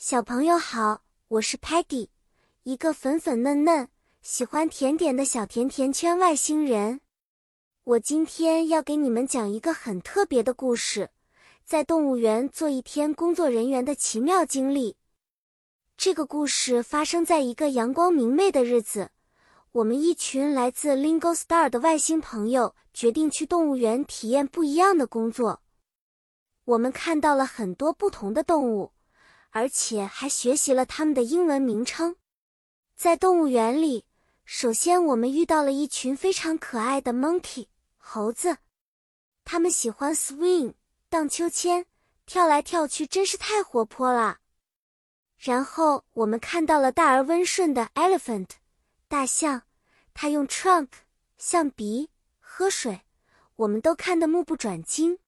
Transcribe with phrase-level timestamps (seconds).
[0.00, 2.10] 小朋友好，我是 Patty，
[2.62, 3.88] 一个粉粉嫩嫩、
[4.22, 7.00] 喜欢甜点的小甜甜圈外星人。
[7.82, 11.10] 我今天要给你们讲一个很特别的故事，
[11.64, 14.96] 在动物园做一天工作人员的奇妙经历。
[15.96, 19.10] 这个故事发生在一个阳光明媚的日子，
[19.72, 25.60] 我们一群来自 Lingo Star 的外星朋友决定去动物园体验不一样的工作。
[26.66, 28.92] 我们看到了很多不同的动物。
[29.50, 32.16] 而且还学习了它们的英文名称。
[32.94, 34.04] 在动物园里，
[34.44, 38.58] 首先我们遇到了一群非常可爱的 monkey 猴子，
[39.44, 40.74] 它们喜欢 swing
[41.08, 41.86] 荡秋千，
[42.26, 44.38] 跳来跳去，真是太活泼了。
[45.38, 48.48] 然后我们看到了大而温顺的 elephant
[49.06, 49.62] 大象，
[50.12, 50.88] 它用 trunk
[51.36, 53.02] 象鼻喝水，
[53.56, 55.20] 我们都看得目不转睛。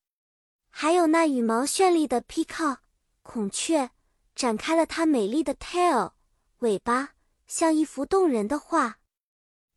[0.69, 2.78] 还有那羽毛绚丽的 peacock
[3.23, 3.91] 孔雀。
[4.34, 6.12] 展开了它美丽的 tail
[6.61, 7.11] 尾巴，
[7.47, 8.98] 像一幅动人的画。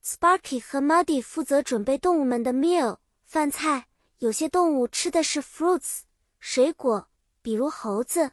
[0.03, 3.87] Sparky 和 Muddy 负责准备动物们的 meal 饭菜。
[4.19, 6.01] 有些动物吃的是 fruits
[6.39, 7.09] 水果，
[7.41, 8.29] 比如猴子；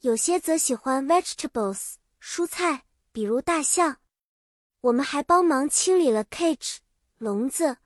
[0.00, 3.98] 有些则喜欢 vegetables 蔬菜，比如大象。
[4.80, 6.78] 我们还帮忙清理了 cage
[7.18, 7.76] 笼子。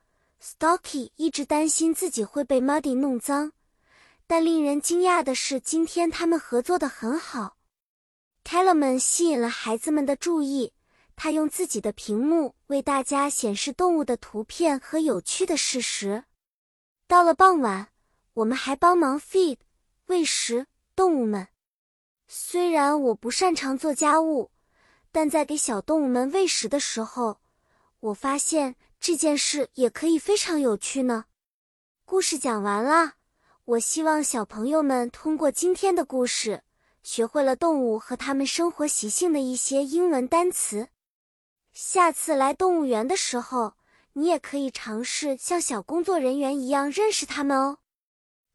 [0.42, 3.52] Stocky 一直担心自己会被 Muddy 弄脏，
[4.26, 7.55] 但令人惊讶的是，今天他们合作的很好。
[8.46, 10.72] Tellerman 吸引了孩子们的注意，
[11.16, 16.22] 他用自己的屏幕为大家显示动物的图片和有趣的事实。
[17.08, 17.88] 到了傍晚，
[18.34, 19.58] 我们还帮忙 feed
[20.06, 21.48] 喂食动物们。
[22.28, 24.52] 虽然我不擅长做家务，
[25.10, 27.40] 但在给小动物们喂食的时候，
[27.98, 31.24] 我发现这件事也可以非常有趣呢。
[32.04, 33.14] 故事讲完了，
[33.64, 36.62] 我希望小朋友们通过今天的故事。
[37.06, 40.88] 学会了动物和它们生活习性的一些英文单词，
[41.72, 43.74] 下次来动物园的时候，
[44.14, 47.78] 你也可以尝试像小工作人员一样认识它们哦。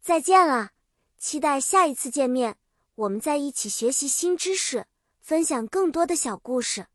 [0.02, 0.72] 再见了，
[1.18, 2.58] 期待下一次见面，
[2.96, 4.86] 我们再一起学习新知识，
[5.22, 6.88] 分享更多的小故事。